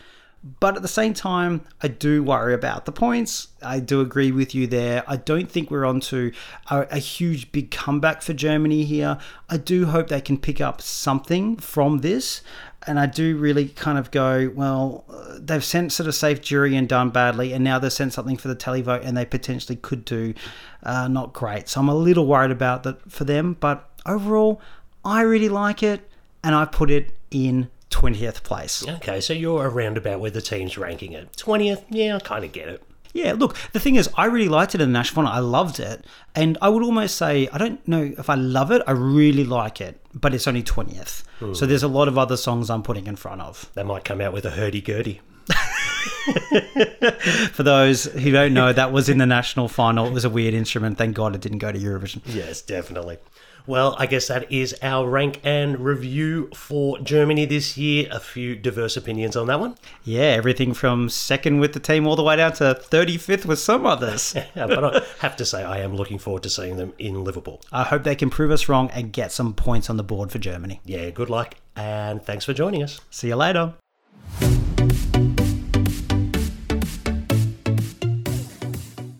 But 0.60 0.76
at 0.76 0.82
the 0.82 0.88
same 0.88 1.14
time, 1.14 1.62
I 1.82 1.88
do 1.88 2.22
worry 2.22 2.54
about 2.54 2.84
the 2.84 2.92
points. 2.92 3.48
I 3.60 3.80
do 3.80 4.00
agree 4.00 4.30
with 4.30 4.54
you 4.54 4.68
there. 4.68 5.02
I 5.08 5.16
don't 5.16 5.50
think 5.50 5.68
we're 5.68 5.84
on 5.84 5.98
to 6.00 6.32
a, 6.70 6.86
a 6.92 6.98
huge 6.98 7.50
big 7.50 7.72
comeback 7.72 8.22
for 8.22 8.34
Germany 8.34 8.84
here. 8.84 9.18
I 9.50 9.56
do 9.56 9.86
hope 9.86 10.08
they 10.08 10.20
can 10.20 10.38
pick 10.38 10.60
up 10.60 10.80
something 10.80 11.56
from 11.56 11.98
this. 11.98 12.42
And 12.88 12.98
I 12.98 13.06
do 13.06 13.36
really 13.36 13.68
kind 13.68 13.98
of 13.98 14.10
go, 14.10 14.50
well, 14.54 15.04
uh, 15.08 15.38
they've 15.38 15.64
sent 15.64 15.92
sort 15.92 16.08
of 16.08 16.14
safe 16.14 16.40
jury 16.40 16.74
and 16.74 16.88
done 16.88 17.10
badly, 17.10 17.52
and 17.52 17.62
now 17.62 17.78
they've 17.78 17.92
sent 17.92 18.12
something 18.14 18.36
for 18.36 18.48
the 18.48 18.56
televote, 18.56 19.04
and 19.04 19.16
they 19.16 19.24
potentially 19.24 19.76
could 19.76 20.04
do 20.04 20.34
uh, 20.82 21.06
not 21.06 21.32
great. 21.32 21.68
So 21.68 21.80
I'm 21.80 21.88
a 21.88 21.94
little 21.94 22.26
worried 22.26 22.50
about 22.50 22.82
that 22.84 23.10
for 23.12 23.24
them, 23.24 23.56
but 23.60 23.88
overall, 24.06 24.60
I 25.04 25.20
really 25.20 25.48
like 25.48 25.82
it, 25.82 26.10
and 26.42 26.54
I 26.54 26.64
put 26.64 26.90
it 26.90 27.14
in 27.30 27.68
20th 27.90 28.42
place. 28.42 28.86
Okay, 28.86 29.20
so 29.20 29.32
you're 29.32 29.68
around 29.68 29.96
about 29.96 30.20
where 30.20 30.30
the 30.30 30.42
team's 30.42 30.78
ranking 30.78 31.12
it. 31.12 31.32
20th, 31.36 31.84
yeah, 31.90 32.16
I 32.16 32.18
kind 32.20 32.44
of 32.44 32.52
get 32.52 32.68
it. 32.68 32.82
Yeah, 33.12 33.32
look, 33.32 33.56
the 33.72 33.80
thing 33.80 33.96
is, 33.96 34.08
I 34.16 34.26
really 34.26 34.48
liked 34.48 34.74
it 34.74 34.80
in 34.80 34.92
the 34.92 34.98
National 34.98 35.24
Final. 35.24 35.32
I 35.32 35.40
loved 35.40 35.80
it. 35.80 36.04
And 36.34 36.58
I 36.60 36.68
would 36.68 36.82
almost 36.82 37.16
say, 37.16 37.48
I 37.52 37.58
don't 37.58 37.86
know 37.88 38.12
if 38.16 38.30
I 38.30 38.34
love 38.34 38.70
it, 38.70 38.82
I 38.86 38.92
really 38.92 39.44
like 39.44 39.80
it, 39.80 40.00
but 40.14 40.34
it's 40.34 40.46
only 40.46 40.62
20th. 40.62 41.24
So 41.38 41.46
hmm. 41.46 41.66
there's 41.66 41.82
a 41.82 41.88
lot 41.88 42.08
of 42.08 42.18
other 42.18 42.36
songs 42.36 42.70
I'm 42.70 42.82
putting 42.82 43.06
in 43.06 43.16
front 43.16 43.40
of. 43.40 43.70
They 43.74 43.82
might 43.82 44.04
come 44.04 44.20
out 44.20 44.32
with 44.32 44.44
a 44.44 44.50
hurdy-gurdy. 44.50 45.20
For 47.52 47.62
those 47.62 48.04
who 48.04 48.30
don't 48.30 48.54
know, 48.54 48.72
that 48.72 48.92
was 48.92 49.08
in 49.08 49.18
the 49.18 49.26
National 49.26 49.68
Final. 49.68 50.06
It 50.06 50.12
was 50.12 50.24
a 50.24 50.30
weird 50.30 50.54
instrument. 50.54 50.98
Thank 50.98 51.16
God 51.16 51.34
it 51.34 51.40
didn't 51.40 51.58
go 51.58 51.72
to 51.72 51.78
Eurovision. 51.78 52.20
Yes, 52.26 52.60
definitely. 52.60 53.18
Well, 53.68 53.94
I 53.98 54.06
guess 54.06 54.28
that 54.28 54.50
is 54.50 54.74
our 54.80 55.06
rank 55.06 55.42
and 55.44 55.78
review 55.78 56.48
for 56.54 56.98
Germany 57.00 57.44
this 57.44 57.76
year. 57.76 58.08
A 58.10 58.18
few 58.18 58.56
diverse 58.56 58.96
opinions 58.96 59.36
on 59.36 59.46
that 59.48 59.60
one. 59.60 59.76
Yeah, 60.04 60.22
everything 60.22 60.72
from 60.72 61.10
second 61.10 61.60
with 61.60 61.74
the 61.74 61.78
team 61.78 62.06
all 62.06 62.16
the 62.16 62.22
way 62.22 62.36
down 62.36 62.54
to 62.54 62.64
35th 62.64 63.44
with 63.44 63.58
some 63.58 63.84
others. 63.84 64.34
Yeah, 64.34 64.46
but 64.68 64.82
I 64.96 65.02
have 65.18 65.36
to 65.36 65.44
say, 65.44 65.64
I 65.64 65.80
am 65.80 65.94
looking 65.94 66.18
forward 66.18 66.44
to 66.44 66.48
seeing 66.48 66.78
them 66.78 66.94
in 66.98 67.22
Liverpool. 67.22 67.60
I 67.70 67.82
hope 67.82 68.04
they 68.04 68.16
can 68.16 68.30
prove 68.30 68.50
us 68.50 68.70
wrong 68.70 68.90
and 68.92 69.12
get 69.12 69.32
some 69.32 69.52
points 69.52 69.90
on 69.90 69.98
the 69.98 70.02
board 70.02 70.32
for 70.32 70.38
Germany. 70.38 70.80
Yeah, 70.86 71.10
good 71.10 71.28
luck, 71.28 71.54
and 71.76 72.22
thanks 72.22 72.46
for 72.46 72.54
joining 72.54 72.82
us. 72.82 73.02
See 73.10 73.28
you 73.28 73.36
later. 73.36 73.74